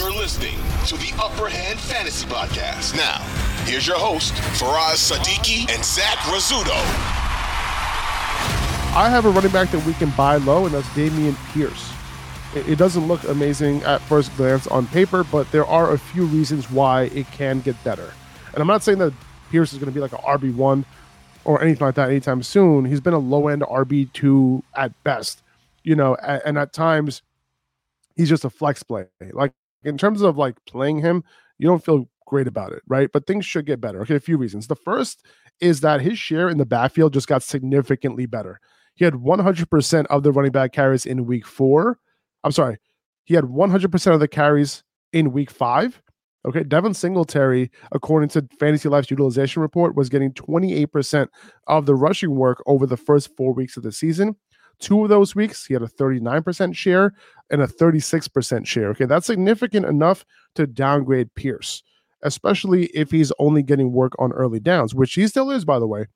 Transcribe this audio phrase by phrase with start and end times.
[0.00, 2.96] You're listening to the Upper Hand Fantasy Podcast.
[2.96, 3.18] Now,
[3.66, 6.72] here's your host, Faraz Siddiqi and Zach Rizzuto.
[8.96, 11.92] I have a running back that we can buy low, and that's Dameon Pierce.
[12.54, 16.24] It, it doesn't look amazing at first glance on paper, but there are a few
[16.24, 18.10] reasons why it can get better.
[18.54, 19.12] And I'm not saying that
[19.50, 20.82] Pierce is going to be like an RB1
[21.44, 22.86] or anything like that anytime soon.
[22.86, 25.42] He's been a low end RB2 at best,
[25.84, 27.20] you know, and at times
[28.16, 29.04] he's just a flex play.
[29.32, 29.52] Like
[29.84, 31.24] in terms of like playing him,
[31.58, 33.10] you don't feel great about it, right?
[33.12, 34.00] But things should get better.
[34.02, 34.66] Okay, a few reasons.
[34.66, 35.24] The first
[35.60, 38.60] is that his share in the backfield just got significantly better.
[38.94, 41.98] He had 100% of the running back carries in week four.
[42.44, 42.78] I'm sorry,
[43.24, 46.00] he had 100% of the carries in week five.
[46.46, 51.28] Okay, Devin Singletary, according to Fantasy Life's utilization report, was getting 28%
[51.66, 54.34] of the rushing work over the first four weeks of the season.
[54.80, 57.12] Two of those weeks, he had a 39% share
[57.50, 58.88] and a 36% share.
[58.88, 61.82] Okay, that's significant enough to downgrade Pierce,
[62.22, 65.86] especially if he's only getting work on early downs, which he still is, by the
[65.86, 66.06] way.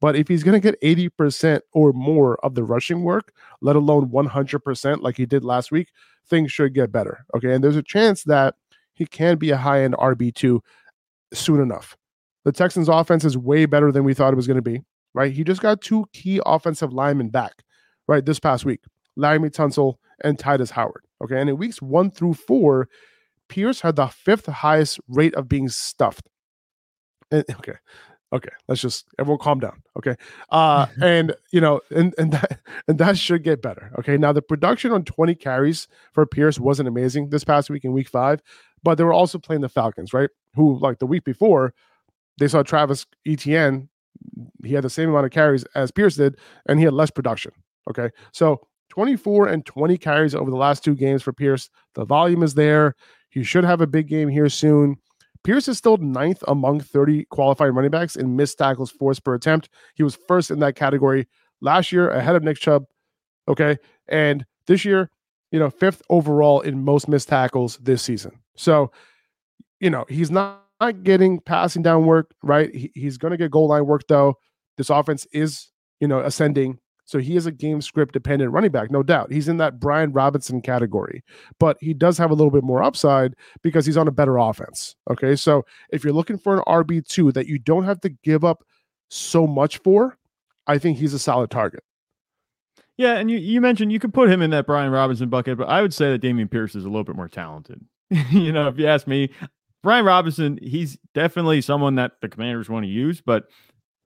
[0.00, 4.10] But if he's going to get 80% or more of the rushing work, let alone
[4.10, 5.88] 100% like he did last week,
[6.28, 7.24] things should get better.
[7.34, 8.56] Okay, and there's a chance that
[8.94, 10.60] he can be a high end RB2
[11.32, 11.96] soon enough.
[12.44, 14.82] The Texans' offense is way better than we thought it was going to be,
[15.14, 15.32] right?
[15.32, 17.62] He just got two key offensive linemen back
[18.08, 18.80] right, this past week.
[19.18, 21.04] Laremy Tunsil and Tytus Howard.
[21.22, 21.40] Okay.
[21.40, 22.88] And in weeks one through four,
[23.48, 26.28] Pierce had the fifth highest rate of being stuffed.
[27.30, 27.74] And, okay.
[28.32, 28.50] Okay.
[28.66, 29.82] Let's just everyone calm down.
[29.96, 30.16] Okay.
[30.50, 33.92] Uh and you know, and and that and that should get better.
[33.98, 34.16] Okay.
[34.16, 38.08] Now the production on 20 carries for Pierce wasn't amazing this past week in week
[38.08, 38.40] five,
[38.82, 40.30] but they were also playing the Falcons, right?
[40.54, 41.74] Who like the week before,
[42.38, 43.88] they saw Travis Etienne.
[44.64, 47.52] He had the same amount of carries as Pierce did, and he had less production.
[47.90, 48.10] Okay.
[48.32, 51.70] So 24 and 20 carries over the last two games for Pierce.
[51.94, 52.94] The volume is there.
[53.30, 54.96] He should have a big game here soon.
[55.44, 59.68] Pierce is still ninth among 30 qualified running backs in missed tackles forced per attempt.
[59.94, 61.26] He was first in that category
[61.60, 62.84] last year, ahead of Nick Chubb.
[63.48, 63.78] Okay.
[64.08, 65.10] And this year,
[65.50, 68.38] you know, fifth overall in most missed tackles this season.
[68.56, 68.92] So,
[69.80, 70.58] you know, he's not,
[71.04, 72.74] getting passing down work, right?
[72.74, 74.34] He, he's going to get goal line work, though.
[74.76, 75.68] This offense is,
[76.00, 76.80] you know, ascending.
[77.04, 79.32] So he is a game script dependent running back, no doubt.
[79.32, 81.22] He's in that Brian Robinson category,
[81.58, 84.96] but he does have a little bit more upside because he's on a better offense.
[85.10, 85.36] Okay.
[85.36, 88.64] So if you're looking for an RB2 that you don't have to give up
[89.08, 90.16] so much for,
[90.66, 91.82] I think he's a solid target.
[92.96, 95.68] Yeah, and you, you mentioned you could put him in that Brian Robinson bucket, but
[95.68, 97.84] I would say that Dameon Pierce is a little bit more talented.
[98.30, 99.30] you know, if you ask me,
[99.82, 103.44] Brian Robinson, he's definitely someone that the commanders want to use, but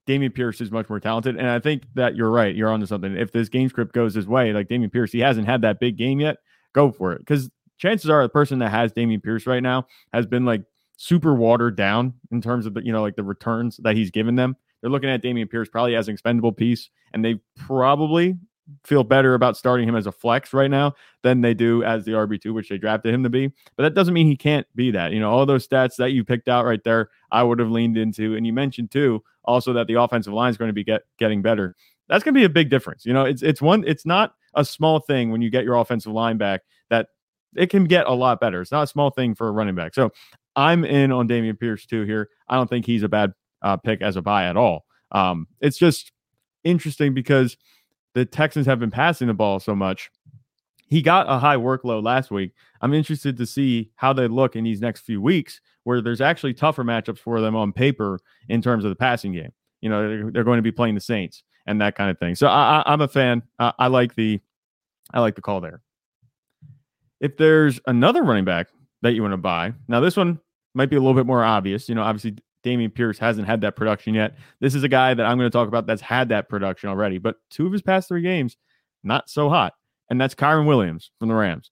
[0.07, 1.37] Dameon Pierce is much more talented.
[1.37, 2.55] And I think that you're right.
[2.55, 3.17] You're onto something.
[3.17, 5.97] If this game script goes his way, like Dameon Pierce, he hasn't had that big
[5.97, 6.39] game yet,
[6.73, 7.19] go for it.
[7.19, 10.63] Because chances are the person that has Dameon Pierce right now has been like
[10.97, 14.37] super watered down in terms of the, you know, like the returns that he's given
[14.37, 14.57] them.
[14.81, 18.37] They're looking at Dameon Pierce probably as an expendable piece, and they probably
[18.85, 22.13] feel better about starting him as a flex right now than they do as the
[22.13, 23.49] RB2, which they drafted him to be.
[23.77, 25.13] But that doesn't mean he can't be that.
[25.13, 27.97] You know, all those stats that you picked out right there, I would have leaned
[27.97, 28.37] into.
[28.37, 31.43] And you mentioned too, also that the offensive line is going to be get, getting
[31.43, 31.77] better.
[32.09, 33.05] That's going to be a big difference.
[33.05, 36.13] You know, it's it's one, it's not a small thing when you get your offensive
[36.13, 37.09] line back that
[37.57, 38.61] it can get a lot better.
[38.61, 39.95] It's not a small thing for a running back.
[39.95, 40.11] So
[40.55, 42.29] I'm in on Dameon Pierce too here.
[42.49, 44.85] I don't think he's a bad uh, pick as a buy at all.
[45.13, 46.13] Um, it's just
[46.65, 47.57] interesting because
[48.15, 50.11] the Texans have been passing the ball so much.
[50.89, 52.53] He got a high workload last week.
[52.81, 56.55] I'm interested to see how they look in these next few weeks, where there's actually
[56.55, 59.53] tougher matchups for them on paper in terms of the passing game.
[59.81, 62.35] You know, they're, they're going to be playing the Saints and that kind of thing.
[62.37, 63.43] So I, am a fan.
[63.59, 64.41] I, I like the,
[65.13, 65.83] I like the call there.
[67.21, 68.69] If there's another running back
[69.03, 70.39] that you want to buy, now this one
[70.75, 71.89] might be a little bit more obvious.
[71.89, 74.37] You know, obviously Dameon Pierce hasn't had that production yet.
[74.61, 77.19] This is a guy that I'm going to talk about that's had that production already,
[77.19, 78.57] but two of his past three games,
[79.03, 79.75] not so hot.
[80.11, 81.71] And that's Kyren Williams from the Rams.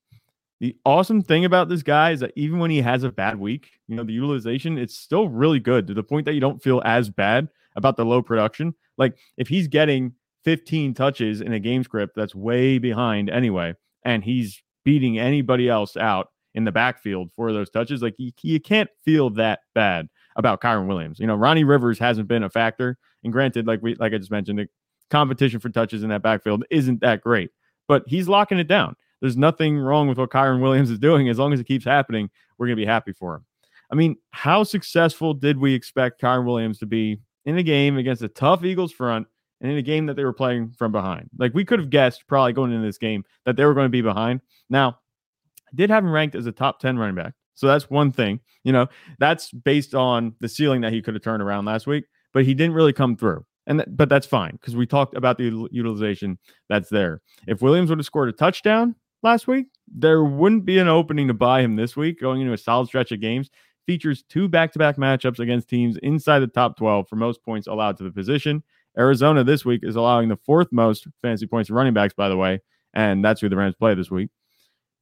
[0.61, 3.71] The awesome thing about this guy is that even when he has a bad week,
[3.87, 6.81] you know, the utilization, it's still really good to the point that you don't feel
[6.85, 8.75] as bad about the low production.
[8.97, 10.15] Like if he's getting
[10.45, 13.75] 15 touches in a game script that's way behind anyway,
[14.05, 18.61] and he's beating anybody else out in the backfield for those touches, like you, you
[18.61, 21.19] can't feel that bad about Kyren Williams.
[21.19, 22.97] You know, Ronnie Rivers hasn't been a factor.
[23.23, 24.69] And granted, like we like I just mentioned, the
[25.11, 27.51] competition for touches in that backfield isn't that great,
[27.89, 28.97] but he's locking it down.
[29.21, 31.29] There's nothing wrong with what Kyren Williams is doing.
[31.29, 33.45] As long as it keeps happening, we're gonna be happy for him.
[33.91, 38.23] I mean, how successful did we expect Kyren Williams to be in a game against
[38.23, 39.27] a tough Eagles front
[39.61, 41.31] and in a game that they were playing from behind?
[41.39, 43.91] Like we could have guessed probably going into this game that they were going to
[43.91, 44.41] be behind.
[44.69, 44.99] Now,
[45.69, 48.41] I did have him ranked as a top 10 running back So that's one thing.
[48.65, 48.89] You know,
[49.19, 52.55] that's based on the ceiling that he could have turned around last week, but he
[52.55, 53.45] didn't really come through.
[53.67, 56.39] And but that's fine because we talked about the utilization
[56.69, 57.23] that's there.
[57.47, 61.35] If Williams would have scored a touchdown last week, there wouldn't be an opening to
[61.35, 63.51] buy him this week going into a solid stretch of games.
[63.87, 68.05] Features two back-to-back matchups against teams inside the top 12 for most points allowed to
[68.05, 68.63] the position.
[68.99, 72.37] Arizona this week is allowing the fourth most fantasy points to running backs, by the
[72.37, 72.61] way,
[72.95, 74.31] and that's who the Rams play this week.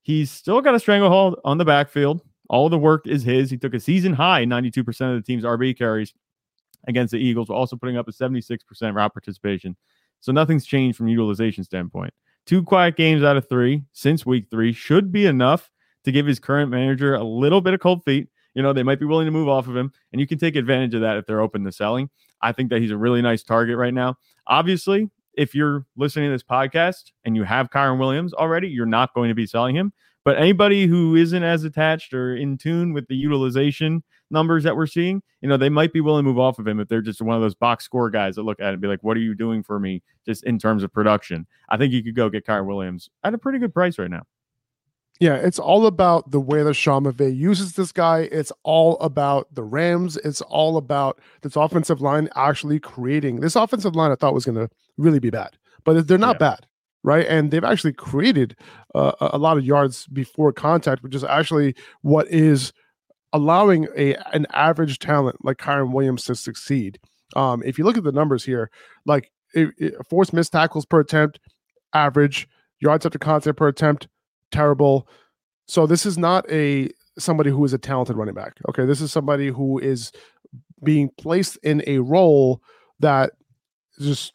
[0.03, 2.23] He's still got a stranglehold on the backfield.
[2.49, 3.51] All the work is his.
[3.51, 6.13] He took a season high 92% of the team's RB carries
[6.89, 8.61] against the Eagles, while also putting up a 76%
[8.95, 9.77] route participation.
[10.21, 12.13] So nothing's changed from utilization standpoint.
[12.47, 15.71] Two quiet games out of three since week three should be enough
[16.05, 18.29] to give his current manager a little bit of cold feet.
[18.55, 20.57] You know, they might be willing to move off of him, and you can take
[20.57, 22.11] advantage of that if they're open to selling.
[22.43, 24.17] I think that he's a really nice target right now.
[24.47, 29.15] Obviously, if you're listening to this podcast and you have Kyren Williams already, you're not
[29.15, 29.93] going to be selling him.
[30.25, 34.87] But anybody who isn't as attached or in tune with the utilization numbers that we're
[34.87, 37.21] seeing, you know, they might be willing to move off of him if they're just
[37.21, 39.21] one of those box score guys that look at it and be like, what are
[39.21, 41.47] you doing for me just in terms of production?
[41.69, 44.23] I think you could go get Kyren Williams at a pretty good price right now.
[45.21, 48.29] Yeah, it's all about the way that Sean McVay uses this guy.
[48.33, 50.17] It's all about the Rams.
[50.17, 54.11] It's all about this offensive line actually creating this offensive line.
[54.11, 56.51] I thought was going to really be bad, but they're not yeah.
[56.51, 56.67] bad
[57.03, 57.27] right?
[57.27, 58.57] And they've actually created
[58.95, 62.73] uh, a lot of yards before contact, which is actually what is
[63.33, 66.99] allowing a an average talent like Kyren Williams to succeed.
[67.35, 68.71] Um, if you look at the numbers here,
[69.07, 69.95] like it, it,
[70.33, 71.41] missed tackles per attempt,
[71.95, 72.47] average
[72.81, 74.09] yards after contact per attempt,
[74.51, 75.09] terrible.
[75.67, 78.59] So this is not a somebody who is a talented running back.
[78.69, 80.13] Okay, this is somebody who is
[80.85, 82.61] being placed in a role
[83.01, 83.33] that
[84.01, 84.33] just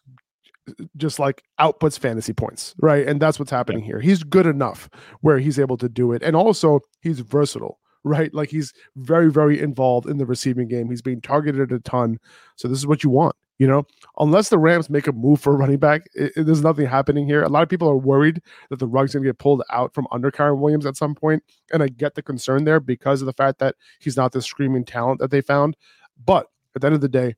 [0.95, 3.07] just like outputs fantasy points, right?
[3.07, 3.99] And that's what's happening here.
[3.99, 4.89] He's good enough
[5.21, 6.23] where he's able to do it.
[6.23, 8.33] And also, he's versatile, right?
[8.33, 10.89] Like he's very, very involved in the receiving game.
[10.89, 12.19] He's being targeted a ton.
[12.55, 13.83] So, this is what you want, you know?
[14.19, 17.25] Unless the Rams make a move for a running back, it, it, there's nothing happening
[17.25, 17.43] here.
[17.43, 20.07] A lot of people are worried that the rug's going to get pulled out from
[20.11, 21.43] under Kyren Williams at some point.
[21.71, 24.85] And I get the concern there because of the fact that he's not the screaming
[24.85, 25.77] talent that they found.
[26.25, 27.35] But at the end of the day,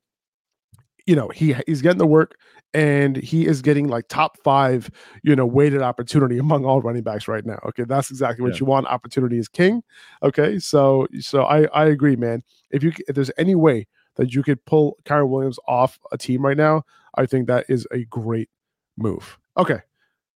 [1.06, 2.38] you know he he's getting the work
[2.72, 4.90] and he is getting like top five
[5.22, 7.84] you know weighted opportunity among all running backs right now okay?
[7.84, 8.60] That's exactly what yeah.
[8.60, 8.86] you want.
[8.86, 9.82] Opportunity is king
[10.22, 10.58] okay?
[10.58, 12.42] So so i i agree man.
[12.70, 13.86] If you if there's any way
[14.16, 16.82] that you could pull Kyren Williams off a team right now
[17.16, 18.48] i think that is a great
[18.96, 19.38] move.
[19.56, 19.80] Okay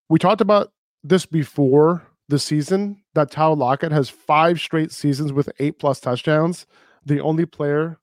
[0.08, 0.72] we talked about
[1.02, 6.66] this before the season that Tyler Lockett has five straight seasons with eight plus touchdowns.
[7.04, 7.98] The only player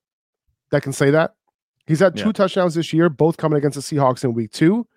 [0.69, 1.35] that can say that
[1.87, 2.31] He's had two yeah.
[2.33, 4.87] touchdowns this year, both coming against the Seahawks in week two.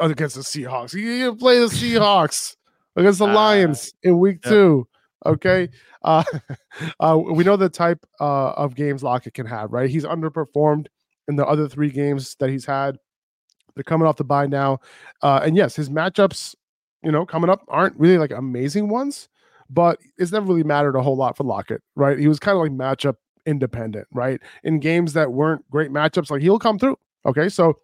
[0.00, 0.92] Against the Seahawks.
[0.94, 2.56] You play the Seahawks
[2.96, 4.50] against the uh, Lions in week yeah.
[4.50, 4.88] two.
[5.24, 5.68] Okay.
[6.02, 6.24] Uh,
[7.00, 9.88] uh, we know the type uh, of games Lockett can have, right?
[9.88, 10.86] He's underperformed
[11.28, 12.98] in the other three games that he's had.
[13.74, 14.80] They're coming off the bye now.
[15.22, 16.54] Uh, and yes, his matchups,
[17.02, 19.28] you know, coming up aren't really like amazing ones,
[19.70, 22.18] but it's never really mattered a whole lot for Lockett, right?
[22.18, 23.14] He was kind of like matchup
[23.48, 24.40] independent, right?
[24.62, 26.98] In games that weren't great matchups, like he'll come through.
[27.24, 27.48] Okay.
[27.48, 27.78] So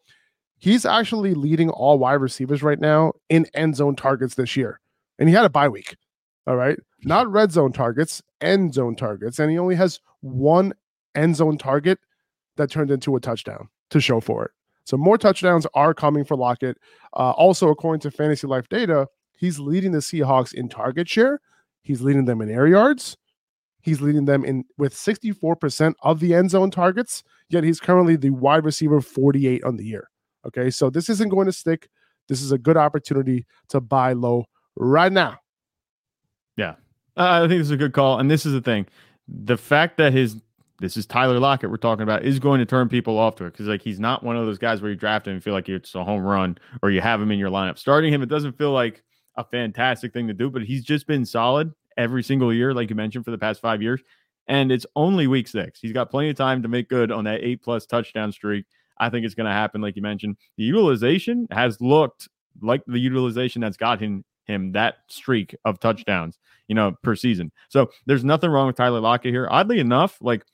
[0.58, 4.80] he's actually leading all wide receivers right now in end zone targets this year.
[5.18, 5.96] And he had a bye week.
[6.46, 6.78] All right.
[7.04, 9.38] Not red zone targets, end zone targets.
[9.38, 10.74] And he only has one
[11.14, 11.98] end zone target
[12.56, 14.50] that turned into a touchdown to show for it.
[14.84, 16.76] So more touchdowns are coming for Lockett.
[17.14, 19.06] Uh, also, according to Fantasy Life data,
[19.38, 21.40] he's leading the Seahawks in target share.
[21.82, 23.16] He's leading them in air yards.
[23.84, 28.30] He's leading them in with 64% of the end zone targets, yet he's currently the
[28.30, 30.08] wide receiver 48 on the year.
[30.46, 31.88] Okay, so this isn't going to stick.
[32.28, 35.38] This is a good opportunity to buy low right now.
[36.56, 36.76] Yeah,
[37.16, 38.18] uh, I think this is a good call.
[38.18, 38.86] And this is the thing
[39.28, 40.36] the fact that his
[40.80, 43.52] this is Tyler Lockett we're talking about is going to turn people off to it
[43.52, 45.68] because like he's not one of those guys where you draft him and feel like
[45.68, 47.78] it's a home run or you have him in your lineup.
[47.78, 49.02] Starting him, it doesn't feel like
[49.36, 52.96] a fantastic thing to do, but he's just been solid every single year, like you
[52.96, 54.00] mentioned, for the past five years.
[54.46, 55.80] And it's only week six.
[55.80, 58.66] He's got plenty of time to make good on that eight plus touchdown streak.
[58.98, 60.36] I think it's going to happen, like you mentioned.
[60.56, 62.28] The utilization has looked
[62.60, 67.50] like the utilization that's got him him that streak of touchdowns, you know, per season.
[67.70, 69.48] So there's nothing wrong with Tyler Lockett here.
[69.50, 70.44] Oddly enough, like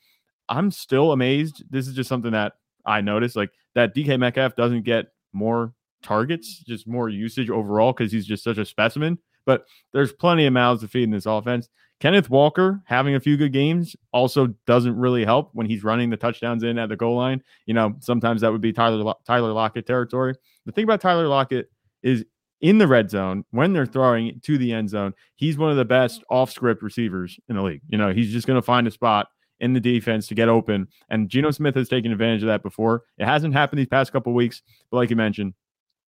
[0.49, 1.64] I'm still amazed.
[1.70, 2.52] This is just something that
[2.87, 8.12] I noticed, like that DK Metcalf doesn't get more targets, just more usage overall because
[8.12, 9.18] he's just such a specimen.
[9.50, 11.69] But there's plenty of mouths to feed in this offense.
[11.99, 16.16] Kenneth Walker having a few good games also doesn't really help when he's running the
[16.16, 17.42] touchdowns in at the goal line.
[17.66, 20.37] You know, sometimes that would be Tyler Tyler Lockett territory.
[20.66, 21.69] The thing about Tyler Lockett
[22.04, 22.25] is
[22.61, 25.14] in the red zone when they're throwing to the end zone.
[25.35, 27.83] He's one of the best off script receivers in the league.
[27.88, 29.26] You know, he's just going to find a spot
[29.59, 30.87] in the defense to get open.
[31.09, 33.02] And Geno Smith has taken advantage of that before.
[33.19, 35.54] It hasn't happened these past couple weeks, but like you mentioned,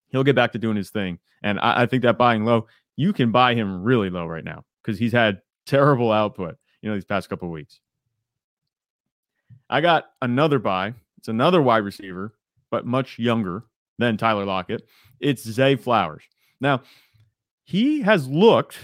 [0.10, 1.18] he'll get back to doing his thing.
[1.42, 2.68] And I, I think that buying low,
[3.02, 6.96] you can buy him really low right now because he's had terrible output, you know,
[6.96, 7.80] these past couple weeks.
[9.72, 10.94] I got another buy.
[11.18, 12.36] It's another wide receiver,
[12.70, 13.64] but much younger
[13.98, 14.84] than Tyler Lockett.
[15.20, 16.22] It's Zay Flowers.
[16.60, 16.84] Now,
[17.64, 18.78] he has looked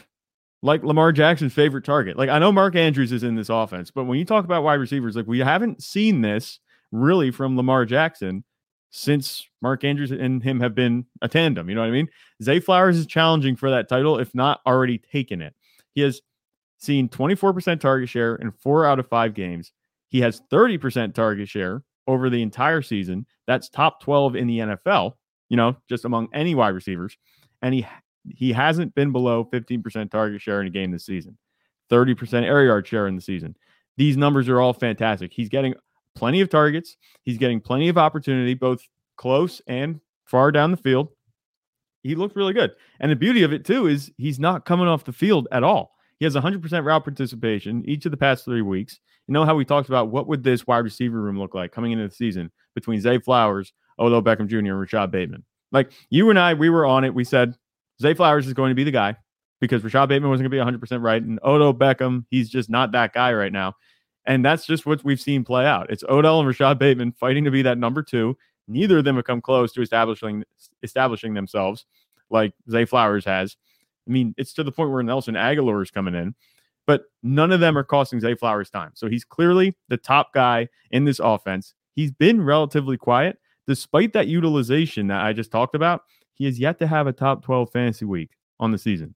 [0.63, 2.17] like Lamar Jackson's favorite target.
[2.17, 4.79] Like I know Mark Andrews is in this offense, but when you talk about wide
[4.79, 6.59] receivers, like we haven't seen this
[6.91, 8.43] really from Lamar Jackson
[8.89, 11.69] since Mark Andrews and him have been a tandem.
[11.69, 12.07] You know what I mean?
[12.41, 15.53] Zay Flowers is challenging for that title, if not already taken it.
[15.93, 16.21] He has
[16.77, 19.71] seen 24% target share in four out of five games.
[20.09, 23.25] He has 30% target share over the entire season.
[23.45, 25.13] That's top 12 in the NFL,
[25.49, 27.17] you know, just among any wide receivers.
[27.61, 27.85] And he
[28.35, 31.37] he hasn't been below 15% target share in a game this season,
[31.89, 33.55] 30% air yard share in the season.
[33.95, 35.31] These numbers are all fantastic.
[35.33, 35.75] He's getting
[36.17, 36.97] plenty of targets.
[37.23, 38.81] He's getting plenty of opportunity, both
[39.17, 41.09] close and far down the field.
[42.01, 42.71] He looked really good.
[42.99, 45.91] And the beauty of it, too, is he's not coming off the field at all.
[46.19, 48.99] He has 100% route participation each of the past three weeks.
[49.27, 51.91] You know how we talked about what would this wide receiver room look like coming
[51.91, 55.43] into the season between Zay Flowers, Odell Beckham Jr., and Rashod Bateman?
[55.71, 57.13] Like you and I, we were on it.
[57.13, 57.55] We said
[58.01, 59.17] Zay Flowers is going to be the guy
[59.59, 61.21] because Rashod Bateman wasn't going to be 100% right.
[61.21, 63.73] And Odell Beckham, he's just not that guy right now.
[64.27, 65.89] And that's just what we've seen play out.
[65.89, 68.37] It's Odell and Rashod Bateman fighting to be that number two.
[68.67, 70.43] Neither of them have come close to establishing
[70.83, 71.85] establishing themselves
[72.29, 73.55] like Zay Flowers has.
[74.05, 76.35] I mean, it's to the point where Nelson Agholor is coming in,
[76.85, 78.91] but none of them are costing Zay Flowers time.
[78.93, 81.73] So he's clearly the top guy in this offense.
[81.95, 86.03] He's been relatively quiet despite that utilization that I just talked about.
[86.33, 89.15] He has yet to have a top 12 fantasy week on the season.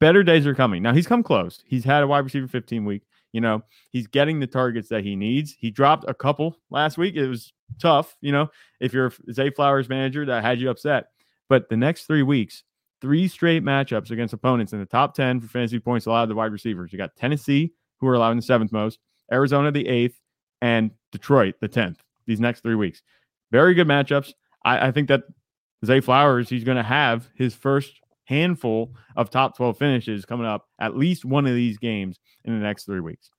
[0.00, 0.82] Better days are coming.
[0.82, 1.62] Now he's come close.
[1.66, 3.02] He's had a wide receiver 15 week.
[3.32, 5.54] You know, he's getting the targets that he needs.
[5.58, 7.16] He dropped a couple last week.
[7.16, 11.06] It was tough, you know, if you're Zay Flowers manager that had you upset.
[11.48, 12.62] But the next three weeks,
[13.00, 16.52] three straight matchups against opponents in the top 10 for fantasy points allowed to wide
[16.52, 16.92] receivers.
[16.92, 18.98] You got Tennessee, who are allowing the seventh most,
[19.32, 20.20] Arizona, the eighth,
[20.60, 23.02] and Detroit, the 10th, these next three weeks.
[23.50, 24.32] Very good matchups.
[24.64, 25.24] I, I think that
[25.84, 30.68] Zay Flowers, he's going to have his first handful of top 12 finishes coming up
[30.78, 33.30] at least one of these games in the next three weeks.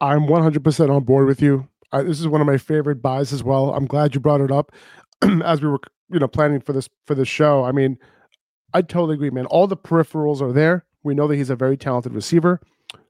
[0.00, 1.68] I'm 100% on board with you.
[1.92, 3.74] I, this is one of my favorite buys as well.
[3.74, 4.72] I'm glad you brought it up
[5.44, 5.80] as we were,
[6.10, 7.64] you know, planning for this for this show.
[7.64, 7.98] I mean,
[8.72, 9.46] I totally agree, man.
[9.46, 10.84] All the peripherals are there.
[11.02, 12.60] We know that he's a very talented receiver.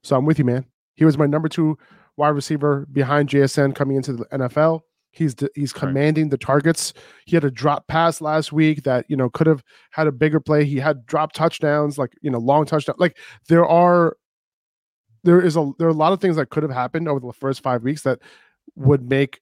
[0.01, 0.65] So I'm with you, man.
[0.95, 1.77] He was my number two
[2.17, 4.81] wide receiver behind JSN coming into the NFL.
[5.11, 6.31] He's he's commanding right.
[6.31, 6.93] the targets.
[7.25, 10.39] He had a drop pass last week that you know could have had a bigger
[10.39, 10.63] play.
[10.63, 12.95] He had drop touchdowns, like you know long touchdown.
[12.97, 13.17] Like
[13.49, 14.15] there are
[15.23, 17.33] there is a there are a lot of things that could have happened over the
[17.33, 18.19] first five weeks that
[18.75, 19.41] would make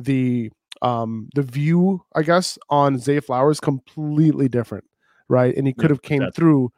[0.00, 0.50] the
[0.82, 4.84] um the view I guess on Zay Flowers completely different,
[5.28, 5.56] right?
[5.56, 6.72] And he could have came through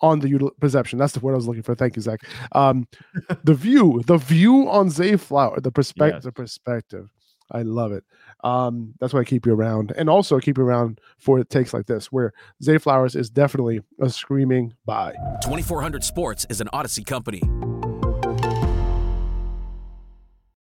[0.00, 1.00] on the util- perception.
[1.00, 1.74] That's the word I was looking for.
[1.74, 2.20] Thank you, Zach.
[2.52, 2.86] Um,
[3.44, 6.24] the view, the view on Zay Flower, the perspective, yes.
[6.24, 7.08] the perspective
[7.50, 8.04] I love it.
[8.44, 11.86] Um, that's why I keep you around, and also keep you around for takes like
[11.86, 12.32] this, where
[12.62, 15.12] Zay Flowers is definitely a screaming buy.
[15.42, 17.42] 2400 Sports is an Audacy company.